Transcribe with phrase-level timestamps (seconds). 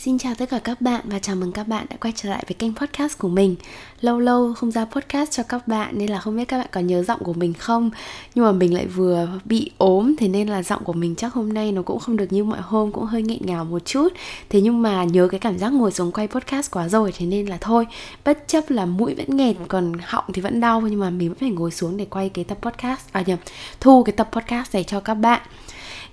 [0.00, 2.44] Xin chào tất cả các bạn và chào mừng các bạn đã quay trở lại
[2.48, 3.56] với kênh podcast của mình.
[4.00, 6.80] Lâu lâu không ra podcast cho các bạn nên là không biết các bạn có
[6.80, 7.90] nhớ giọng của mình không?
[8.34, 11.52] Nhưng mà mình lại vừa bị ốm thế nên là giọng của mình chắc hôm
[11.52, 14.08] nay nó cũng không được như mọi hôm cũng hơi nghẹn ngào một chút.
[14.48, 17.46] Thế nhưng mà nhớ cái cảm giác ngồi xuống quay podcast quá rồi thế nên
[17.46, 17.86] là thôi.
[18.24, 21.38] Bất chấp là mũi vẫn nghẹt còn họng thì vẫn đau nhưng mà mình vẫn
[21.38, 23.38] phải ngồi xuống để quay cái tập podcast À nhầm,
[23.80, 25.40] thu cái tập podcast này cho các bạn.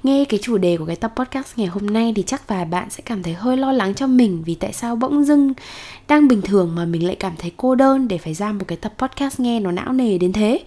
[0.06, 2.90] Nghe cái chủ đề của cái tập podcast ngày hôm nay thì chắc vài bạn
[2.90, 5.54] sẽ cảm thấy hơi lo lắng cho mình vì tại sao bỗng dưng
[6.08, 8.78] đang bình thường mà mình lại cảm thấy cô đơn để phải ra một cái
[8.78, 10.64] tập podcast nghe nó não nề đến thế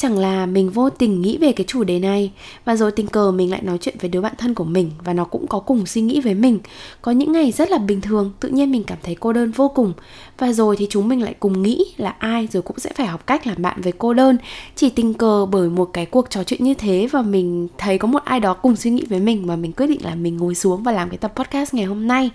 [0.00, 2.32] chẳng là mình vô tình nghĩ về cái chủ đề này,
[2.64, 5.12] và rồi tình cờ mình lại nói chuyện với đứa bạn thân của mình, và
[5.12, 6.58] nó cũng có cùng suy nghĩ với mình.
[7.02, 9.68] Có những ngày rất là bình thường, tự nhiên mình cảm thấy cô đơn vô
[9.68, 9.92] cùng.
[10.38, 13.26] Và rồi thì chúng mình lại cùng nghĩ là ai rồi cũng sẽ phải học
[13.26, 14.38] cách làm bạn với cô đơn.
[14.76, 18.08] Chỉ tình cờ bởi một cái cuộc trò chuyện như thế và mình thấy có
[18.08, 20.54] một ai đó cùng suy nghĩ với mình và mình quyết định là mình ngồi
[20.54, 22.30] xuống và làm cái tập podcast ngày hôm nay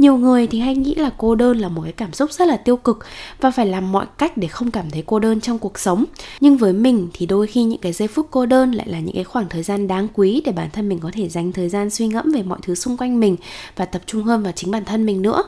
[0.00, 2.56] nhiều người thì hay nghĩ là cô đơn là một cái cảm xúc rất là
[2.56, 2.98] tiêu cực
[3.40, 6.04] và phải làm mọi cách để không cảm thấy cô đơn trong cuộc sống.
[6.40, 9.14] Nhưng với mình thì đôi khi những cái giây phút cô đơn lại là những
[9.14, 11.90] cái khoảng thời gian đáng quý để bản thân mình có thể dành thời gian
[11.90, 13.36] suy ngẫm về mọi thứ xung quanh mình
[13.76, 15.42] và tập trung hơn vào chính bản thân mình nữa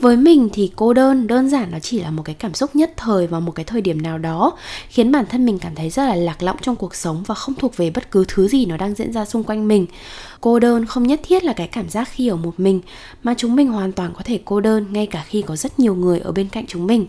[0.00, 2.92] với mình thì cô đơn đơn giản nó chỉ là một cái cảm xúc nhất
[2.96, 4.56] thời vào một cái thời điểm nào đó,
[4.88, 7.54] khiến bản thân mình cảm thấy rất là lạc lõng trong cuộc sống và không
[7.54, 9.86] thuộc về bất cứ thứ gì nó đang diễn ra xung quanh mình.
[10.40, 12.80] Cô đơn không nhất thiết là cái cảm giác khi ở một mình,
[13.22, 15.94] mà chúng mình hoàn toàn có thể cô đơn ngay cả khi có rất nhiều
[15.94, 17.06] người ở bên cạnh chúng mình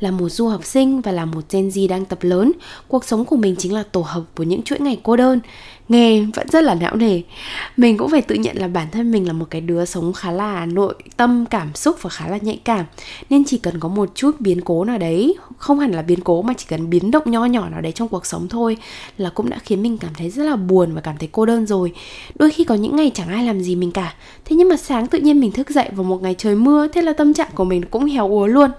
[0.00, 2.52] là một du học sinh và là một Gen Z đang tập lớn,
[2.88, 5.40] cuộc sống của mình chính là tổ hợp của những chuỗi ngày cô đơn.
[5.88, 7.20] Nghe vẫn rất là não nề.
[7.76, 10.30] Mình cũng phải tự nhận là bản thân mình là một cái đứa sống khá
[10.30, 12.84] là nội tâm cảm xúc và khá là nhạy cảm.
[13.30, 16.42] Nên chỉ cần có một chút biến cố nào đấy không hẳn là biến cố
[16.42, 18.76] mà chỉ cần biến động nho nhỏ nào đấy trong cuộc sống thôi
[19.18, 21.66] là cũng đã khiến mình cảm thấy rất là buồn và cảm thấy cô đơn
[21.66, 21.92] rồi.
[22.34, 24.14] Đôi khi có những ngày chẳng ai làm gì mình cả.
[24.44, 27.02] Thế nhưng mà sáng tự nhiên mình thức dậy vào một ngày trời mưa thế
[27.02, 28.70] là tâm trạng của mình cũng héo úa luôn.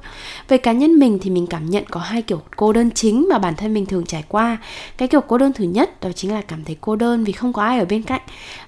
[0.47, 3.27] Về cá nhân mình mình thì mình cảm nhận có hai kiểu cô đơn chính
[3.29, 4.57] mà bản thân mình thường trải qua.
[4.97, 7.53] Cái kiểu cô đơn thứ nhất, đó chính là cảm thấy cô đơn vì không
[7.53, 8.21] có ai ở bên cạnh.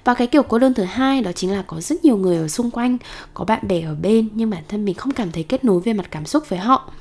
[0.04, 2.48] Và cái kiểu cô đơn thứ hai, đó chính là có rất nhiều người ở
[2.48, 2.98] xung quanh,
[3.34, 5.94] có bạn bè ở bên, nhưng bản thân mình không cảm thấy kết nối về
[5.94, 6.92] mặt cảm xúc với họ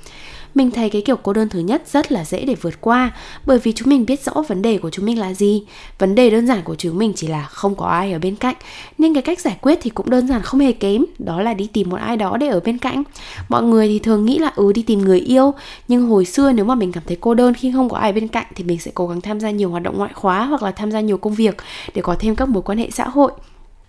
[0.54, 3.12] mình thấy cái kiểu cô đơn thứ nhất rất là dễ để vượt qua,
[3.46, 5.62] bởi vì chúng mình biết rõ vấn đề của chúng mình là gì.
[5.98, 8.54] Vấn đề đơn giản của chúng mình chỉ là không có ai ở bên cạnh.
[8.98, 11.66] Nên cái cách giải quyết thì cũng đơn giản không hề kém, đó là đi
[11.72, 13.02] tìm một ai đó để ở bên cạnh.
[13.48, 15.54] Mọi người thì thường nghĩ là ừ đi tìm người yêu,
[15.88, 18.28] nhưng hồi xưa nếu mà mình cảm thấy cô đơn khi không có ai bên
[18.28, 20.70] cạnh thì mình sẽ cố gắng tham gia nhiều hoạt động ngoại khóa hoặc là
[20.70, 21.56] tham gia nhiều công việc
[21.94, 23.32] để có thêm các mối quan hệ xã hội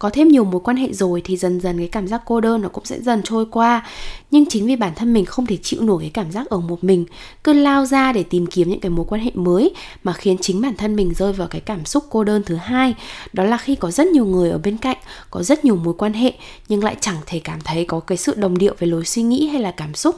[0.04, 2.62] có thêm nhiều mối quan hệ rồi thì dần dần cái cảm giác cô đơn
[2.62, 3.86] nó cũng sẽ dần trôi qua.
[4.32, 6.84] Nhưng chính vì bản thân mình không thể chịu nổi cái cảm giác ở một
[6.84, 7.06] mình
[7.44, 10.62] cứ lao ra để tìm kiếm những cái mối quan hệ mới mà khiến chính
[10.62, 12.96] bản thân mình rơi vào cái cảm xúc cô đơn thứ hai.
[13.34, 14.98] Đó là khi có rất nhiều người ở bên cạnh
[15.32, 16.34] có rất nhiều mối quan hệ
[16.68, 19.48] nhưng lại chẳng thể cảm thấy có cái sự đồng điệu về lối suy nghĩ
[19.48, 20.16] hay là cảm xúc.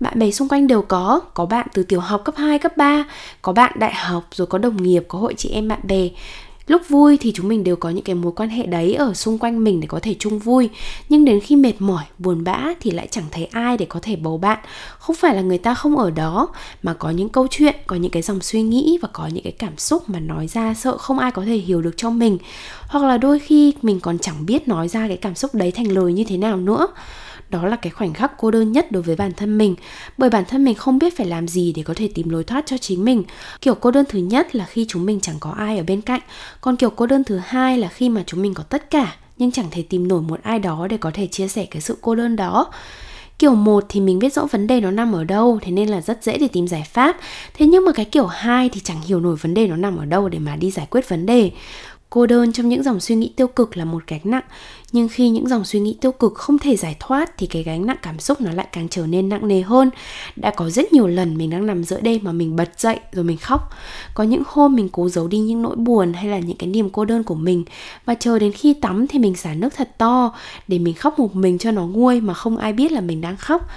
[0.00, 3.04] Bạn bè xung quanh đều có có bạn từ tiểu học cấp 2, cấp 3
[3.42, 6.08] có bạn đại học rồi có đồng nghiệp có hội chị em bạn bè
[6.72, 9.38] lúc vui thì chúng mình đều có những cái mối quan hệ đấy ở xung
[9.38, 10.68] quanh mình để có thể chung vui.
[11.08, 14.16] Nhưng đến khi mệt mỏi, buồn bã thì lại chẳng thấy ai để có thể
[14.16, 14.58] bầu bạn.
[14.98, 16.48] Không phải là người ta không ở đó,
[16.82, 19.52] mà có những câu chuyện, có những cái dòng suy nghĩ và có những cái
[19.52, 22.38] cảm xúc mà nói ra sợ không ai có thể hiểu được cho mình.
[22.88, 25.92] Hoặc là đôi khi mình còn chẳng biết nói ra cái cảm xúc đấy thành
[25.92, 26.86] lời như thế nào nữa
[27.52, 29.74] đó là cái khoảnh khắc cô đơn nhất đối với bản thân mình.
[30.18, 32.66] Bởi bản thân mình không biết phải làm gì để có thể tìm lối thoát
[32.66, 33.22] cho chính mình.
[33.60, 36.20] Kiểu cô đơn thứ nhất là khi chúng mình chẳng có ai ở bên cạnh.
[36.60, 39.50] Còn kiểu cô đơn thứ hai là khi mà chúng mình có tất cả, nhưng
[39.50, 42.14] chẳng thể tìm nổi một ai đó để có thể chia sẻ cái sự cô
[42.14, 42.72] đơn đó.
[43.38, 46.00] Kiểu một thì mình biết rõ vấn đề nó nằm ở đâu, thế nên là
[46.00, 47.16] rất dễ để tìm giải pháp.
[47.54, 50.04] Thế nhưng mà cái kiểu hai thì chẳng hiểu nổi vấn đề nó nằm ở
[50.04, 51.50] đâu để mà đi giải quyết vấn đề
[52.14, 54.42] cô đơn trong những dòng suy nghĩ tiêu cực là một gánh nặng.
[54.92, 57.86] Nhưng khi những dòng suy nghĩ tiêu cực không thể giải thoát, thì cái gánh
[57.86, 59.90] nặng cảm xúc nó lại càng trở nên nặng nề hơn.
[60.36, 63.24] Đã có rất nhiều lần mình đang nằm giữa đêm mà mình bật dậy rồi
[63.24, 63.70] mình khóc.
[64.14, 66.90] Có những hôm mình cố giấu đi những nỗi buồn hay là những cái niềm
[66.90, 67.64] cô đơn của mình.
[68.04, 70.34] Và chờ đến khi tắm thì mình xả nước thật to
[70.68, 73.36] để mình khóc một mình cho nó nguôi mà không ai biết là mình đang
[73.36, 73.68] khóc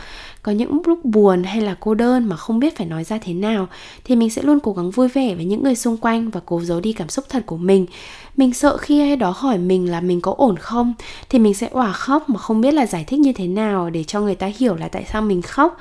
[0.46, 3.34] có những lúc buồn hay là cô đơn mà không biết phải nói ra thế
[3.34, 3.68] nào,
[4.04, 6.62] thì mình sẽ luôn cố gắng vui vẻ với những người xung quanh và cố
[6.62, 7.86] giấu đi cảm xúc thật của mình.
[8.38, 10.94] Mình sợ khi ai đó hỏi mình là mình có ổn không,
[11.30, 14.04] thì mình sẽ òa khóc mà không biết là giải thích như thế nào để
[14.04, 15.78] cho người ta hiểu là tại sao mình khóc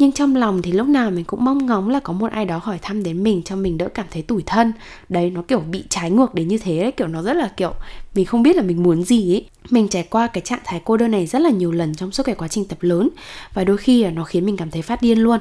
[0.00, 2.60] nhưng trong lòng thì lúc nào mình cũng mong ngóng là có một ai đó
[2.62, 4.72] hỏi thăm đến mình cho mình đỡ cảm thấy tủi thân
[5.08, 7.72] đấy, nó kiểu bị trái ngược đến như thế đấy kiểu nó rất là kiểu
[8.14, 10.96] mình không biết là mình muốn gì ấy mình trải qua cái trạng thái cô
[10.96, 13.08] đơn này rất là nhiều lần trong suốt cái quá trình tập lớn
[13.54, 15.40] và đôi khi là nó khiến mình cảm thấy phát điên luôn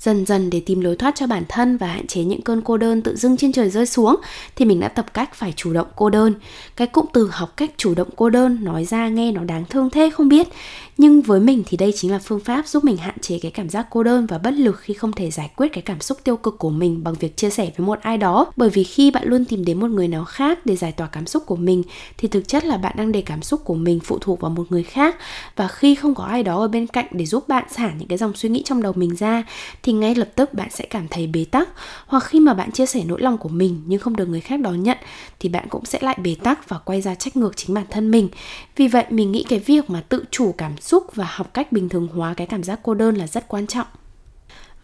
[0.00, 2.76] Dần dần để tìm lối thoát cho bản thân và hạn chế những cơn cô
[2.76, 4.16] đơn tự dưng trên trời rơi xuống
[4.56, 6.34] thì mình đã tập cách phải chủ động cô đơn.
[6.76, 9.90] Cái cụm từ học cách chủ động cô đơn nói ra nghe nó đáng thương
[9.90, 10.48] thế, không biết.
[10.98, 13.68] Nhưng với mình thì đây chính là phương pháp giúp mình hạn chế cái cảm
[13.68, 16.36] giác cô đơn và bất lực khi không thể giải quyết cái cảm xúc tiêu
[16.36, 18.52] cực của mình bằng việc chia sẻ với một ai đó.
[18.56, 21.26] Bởi vì khi bạn luôn tìm đến một người nào khác để giải tỏa cảm
[21.26, 21.82] xúc của mình,
[22.18, 24.66] thì thực chất là bạn đang để cảm xúc của mình phụ thuộc vào một
[24.70, 25.16] người khác.
[25.56, 28.18] Và khi không có ai đó ở bên cạnh để giúp bạn xả những cái
[28.18, 29.44] dòng suy nghĩ trong đầu mình ra,
[29.82, 31.68] thì ngay lập tức bạn sẽ cảm thấy bế tắc.
[32.06, 34.60] Hoặc khi mà bạn chia sẻ nỗi lòng của mình nhưng không được người khác
[34.60, 34.98] đón nhận,
[35.40, 38.10] thì bạn cũng sẽ lại bế tắc và quay ra trách ngược chính bản thân
[38.10, 38.28] mình.
[38.76, 41.88] Vì vậy, mình nghĩ cái việc mà tự chủ cảm xúc và học cách bình
[41.88, 43.86] thường hóa cái cảm giác cô đơn là rất quan trọng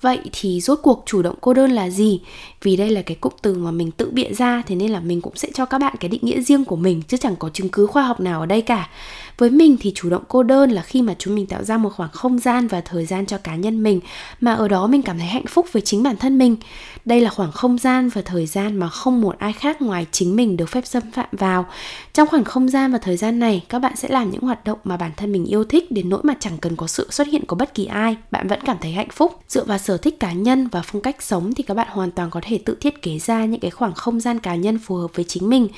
[0.00, 2.20] Vậy thì rốt cuộc chủ động cô đơn là gì?
[2.62, 5.20] Vì đây là cái cụm từ mà mình tự bịa ra, Thế nên là mình
[5.20, 7.68] cũng sẽ cho các bạn cái định nghĩa riêng của mình, Chứ chẳng có chứng
[7.68, 8.90] cứ khoa học nào ở đây cả
[9.38, 11.90] với mình thì chủ động cô đơn là khi mà chúng mình tạo ra một
[11.96, 14.00] khoảng không gian và thời gian cho cá nhân mình,
[14.40, 16.56] mà ở đó mình cảm thấy hạnh phúc với chính bản thân mình.
[17.04, 20.36] Đây là khoảng không gian và thời gian mà không một ai khác ngoài chính
[20.36, 21.66] mình được phép xâm phạm vào.
[22.12, 24.78] Trong khoảng không gian và thời gian này, các bạn sẽ làm những hoạt động
[24.84, 27.46] mà bản thân mình yêu thích đến nỗi mà chẳng cần có sự xuất hiện
[27.46, 29.40] của bất kỳ ai, bạn vẫn cảm thấy hạnh phúc.
[29.48, 32.30] Dựa vào sở thích cá nhân và phong cách sống thì các bạn hoàn toàn
[32.30, 35.10] có thể tự thiết kế ra những cái khoảng không gian cá nhân phù hợp
[35.14, 35.68] với chính mình.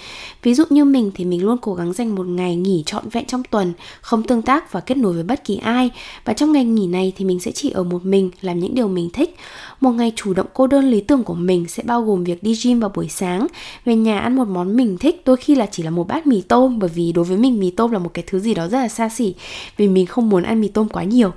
[0.43, 3.27] Ví dụ như mình thì mình luôn cố gắng dành một ngày nghỉ trọn vẹn
[3.27, 5.91] trong tuần, không tương tác và kết nối với bất kỳ ai.
[6.25, 8.89] Và trong ngày nghỉ này thì mình sẽ chỉ ở một mình, làm những điều
[8.89, 9.37] mình thích.
[9.81, 12.55] Một ngày chủ động cô đơn lý tưởng của mình sẽ bao gồm việc đi
[12.65, 13.47] gym vào buổi sáng,
[13.85, 16.41] về nhà ăn một món mình thích, đôi khi là chỉ là một bát mì
[16.41, 18.79] tôm, bởi vì đối với mình mì tôm là một cái thứ gì đó rất
[18.79, 19.35] là xa xỉ,
[19.77, 21.33] vì mình không muốn ăn mì tôm quá nhiều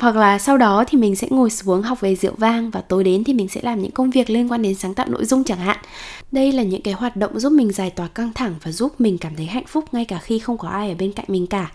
[0.00, 3.04] hoặc là sau đó thì mình sẽ ngồi xuống học về rượu vang và tối
[3.04, 5.44] đến thì mình sẽ làm những công việc liên quan đến sáng tạo nội dung
[5.44, 5.78] chẳng hạn.
[6.32, 9.18] Đây là những cái hoạt động giúp mình giải tỏa căng thẳng và giúp mình
[9.18, 11.70] cảm thấy hạnh phúc ngay cả khi không có ai ở bên cạnh mình cả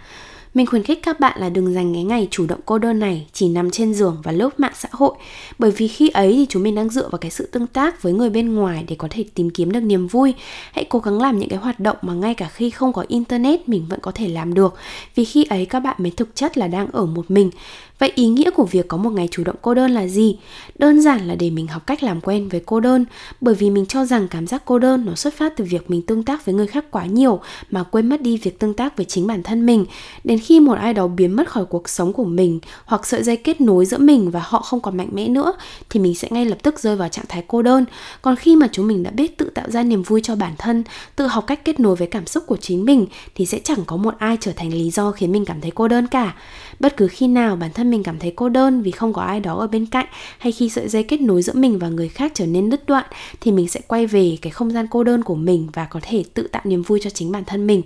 [0.54, 3.28] mình khuyến khích các bạn là đừng dành cái ngày chủ động cô đơn này
[3.34, 5.14] chỉ nằm trên giường và lướt mạng xã hội
[5.60, 8.14] bởi vì khi ấy thì chúng mình đang dựa vào cái sự tương tác với
[8.14, 10.34] người bên ngoài để có thể tìm kiếm được niềm vui.
[10.72, 13.70] Hãy cố gắng làm những cái hoạt động mà ngay cả khi không có internet
[13.70, 14.76] mình vẫn có thể làm được
[15.16, 17.52] vì khi ấy các bạn mới thực chất là đang ở một mình.
[18.00, 20.38] Vậy ý nghĩa của việc có một ngày chủ động cô đơn là gì?
[20.78, 23.06] Đơn giản là để mình học cách làm quen với cô đơn
[23.42, 26.02] bởi vì mình cho rằng cảm giác cô đơn nó xuất phát từ việc mình
[26.02, 27.40] tương tác với người khác quá nhiều
[27.70, 29.86] mà quên mất đi việc tương tác với chính bản thân mình.
[30.24, 33.38] Đến khi một ai đó biến mất khỏi cuộc sống của mình hoặc sợi dây
[33.38, 35.54] kết nối giữa mình và họ không còn mạnh mẽ nữa
[35.90, 37.86] thì mình sẽ ngay lập tức rơi vào trạng thái cô đơn.
[38.22, 40.84] Còn khi mà chúng mình đã biết tự tạo ra niềm vui cho bản thân,
[41.16, 43.06] tự học cách kết nối với cảm xúc của chính mình
[43.36, 45.88] thì sẽ chẳng có một ai trở thành lý do khiến mình cảm thấy cô
[45.88, 46.36] đơn cả.
[46.80, 49.40] Bất cứ khi nào bản thân mình cảm thấy cô đơn vì không có ai
[49.40, 52.32] đó ở bên cạnh hay khi sợi dây kết nối giữa mình và người khác
[52.36, 53.06] trở nên đứt đoạn
[53.42, 56.24] thì mình sẽ quay về cái không gian cô đơn của mình và có thể
[56.34, 57.82] tự tạo niềm vui cho chính bản thân mình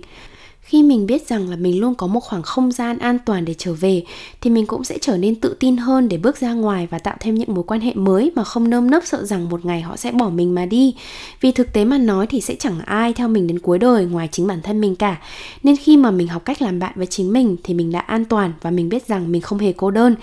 [0.66, 3.54] khi mình biết rằng là mình luôn có một khoảng không gian an toàn để
[3.58, 4.02] trở về,
[4.40, 7.16] thì mình cũng sẽ trở nên tự tin hơn để bước ra ngoài và tạo
[7.20, 9.96] thêm những mối quan hệ mới mà không nơm nớp sợ rằng một ngày họ
[9.96, 10.94] sẽ bỏ mình mà đi.
[11.40, 14.28] Vì thực tế mà nói thì sẽ chẳng ai theo mình đến cuối đời ngoài
[14.32, 15.16] chính bản thân mình cả.
[15.62, 18.24] Nên khi mà mình học cách làm bạn với chính mình thì mình đã an
[18.24, 20.14] toàn và mình biết rằng mình không hề cô đơn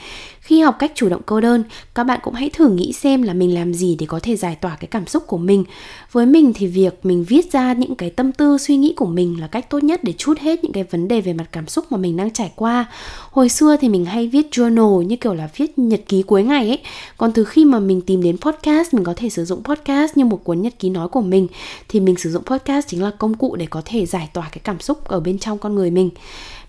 [0.43, 1.63] khi học cách chủ động cô đơn,
[1.95, 4.55] các bạn cũng hãy thử nghĩ xem là mình làm gì để có thể giải
[4.55, 5.63] tỏa cái cảm xúc của mình.
[6.11, 9.41] Với mình thì việc mình viết ra những cái tâm tư, suy nghĩ của mình
[9.41, 11.85] là cách tốt nhất để chút hết những cái vấn đề về mặt cảm xúc
[11.91, 12.85] mà mình đang trải qua.
[13.31, 16.67] Hồi xưa thì mình hay viết journal như kiểu là viết nhật ký cuối ngày
[16.67, 16.79] ấy.
[17.17, 20.25] Còn từ khi mà mình tìm đến podcast, mình có thể sử dụng podcast như
[20.25, 21.47] một cuốn nhật ký nói của mình,
[21.87, 24.59] thì mình sử dụng podcast chính là công cụ để có thể giải tỏa cái
[24.63, 26.09] cảm xúc ở bên trong con người mình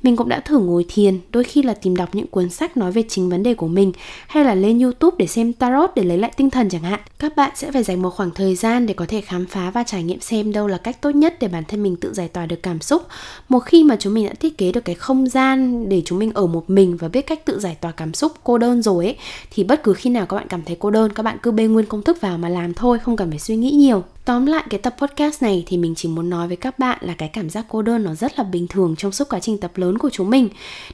[0.04, 2.92] mình cũng đã thử ngồi thiền, đôi khi là tìm đọc những cuốn sách nói
[2.92, 3.92] về chính vấn đề của mình
[4.26, 7.00] hay là lên YouTube để xem tarot để lấy lại tinh thần chẳng hạn.
[7.18, 9.82] Các bạn sẽ phải dành một khoảng thời gian để có thể khám phá và
[9.82, 12.46] trải nghiệm xem đâu là cách tốt nhất để bản thân mình tự giải tỏa
[12.46, 13.02] được cảm xúc.
[13.48, 16.32] Một khi mà chúng mình đã thiết kế được cái không gian để chúng mình
[16.34, 19.16] ở một mình và biết cách tự giải tỏa cảm xúc cô đơn rồi ấy
[19.50, 21.66] thì bất cứ khi nào các bạn cảm thấy cô đơn các bạn cứ bê
[21.66, 24.02] nguyên công thức vào mà làm thôi, không cần phải suy nghĩ nhiều.
[24.24, 27.14] Tóm lại cái tập podcast này thì mình chỉ muốn nói với các bạn là
[27.14, 29.72] cái cảm giác cô đơn nó rất là bình thường trong suốt quá trình tập
[29.74, 30.48] lớn của chúng mình.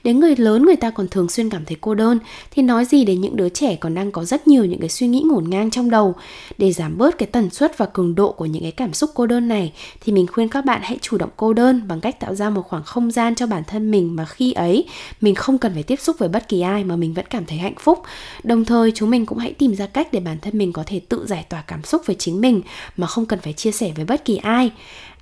[0.04, 2.18] Đến người lớn người ta còn thường xuyên cảm thấy cô đơn,
[2.50, 5.06] thì nói gì đến những đứa trẻ còn đang có rất nhiều những cái suy
[5.06, 6.14] nghĩ ngổn ngang trong đầu.
[6.58, 9.26] Để giảm bớt cái tần suất và cường độ của những cái cảm xúc cô
[9.26, 12.34] đơn này, thì mình khuyên các bạn hãy chủ động cô đơn bằng cách tạo
[12.34, 14.84] ra một khoảng không gian cho bản thân mình mà khi ấy,
[15.20, 17.58] mình không cần phải tiếp xúc với bất kỳ ai mà mình vẫn cảm thấy
[17.58, 18.02] hạnh phúc.
[18.42, 21.00] Đồng thời, chúng mình cũng hãy tìm ra cách để bản thân mình có thể
[21.08, 22.62] tự giải tỏa cảm xúc với chính mình
[22.96, 24.71] mà không không cần phải chia sẻ với bất kỳ ai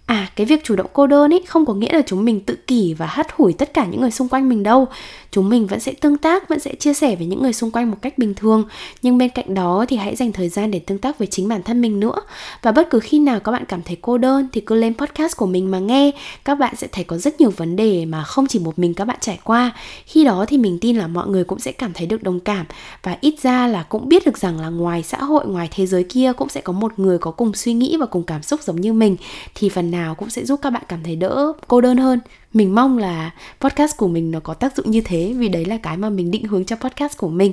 [0.08, 2.56] à cái việc chủ động cô đơn ấy không có nghĩa là chúng mình tự
[2.66, 4.86] kỷ và hắt hủi tất cả những người xung quanh mình đâu.
[5.30, 7.90] Chúng mình vẫn sẽ tương tác, vẫn sẽ chia sẻ với những người xung quanh
[7.90, 8.64] một cách bình thường.
[9.02, 11.62] Nhưng bên cạnh đó thì hãy dành thời gian để tương tác với chính bản
[11.62, 12.14] thân mình nữa.
[12.62, 15.36] Và bất cứ khi nào các bạn cảm thấy cô đơn thì cứ lên podcast
[15.36, 16.10] của mình mà nghe.
[16.44, 19.04] Các bạn sẽ thấy có rất nhiều vấn đề mà không chỉ một mình các
[19.04, 19.72] bạn trải qua.
[20.04, 22.66] Khi đó thì mình tin là mọi người cũng sẽ cảm thấy được đồng cảm.
[23.02, 26.04] Và ít ra là cũng biết được rằng là ngoài xã hội, ngoài thế giới
[26.04, 28.80] kia cũng sẽ có một người có cùng suy nghĩ và cùng cảm xúc giống
[28.80, 29.16] như mình.
[29.54, 32.20] Thì phần nào nào cũng sẽ giúp các bạn cảm thấy đỡ cô đơn hơn
[32.52, 35.76] mình mong là podcast của mình nó có tác dụng như thế, vì đấy là
[35.76, 37.52] cái mà mình định hướng cho podcast của mình.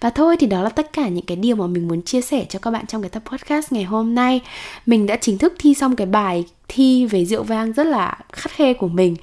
[0.00, 2.46] Và thôi thì đó là tất cả những cái điều mà mình muốn chia sẻ
[2.48, 4.40] cho các bạn trong cái tập podcast ngày hôm nay.
[4.86, 8.52] Mình đã chính thức thi xong cái bài thi về rượu vang rất là khắt
[8.52, 9.16] khe của mình.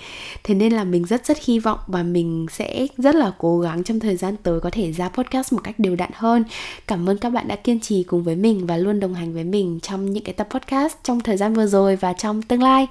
[0.43, 3.83] Thế nên là mình rất rất hy vọng và mình sẽ rất là cố gắng
[3.83, 6.43] trong thời gian tới có thể ra podcast một cách đều đặn hơn.
[6.87, 9.43] Cảm ơn các bạn đã kiên trì cùng với mình và luôn đồng hành với
[9.43, 12.87] mình trong những cái tập podcast trong thời gian vừa rồi và trong tương lai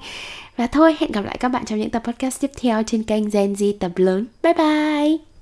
[0.57, 3.31] và thôi, hẹn gặp lại các bạn trong những tập podcast tiếp theo trên kênh
[3.31, 4.27] Gen Z tập lớn.
[4.43, 5.36] Bye bye!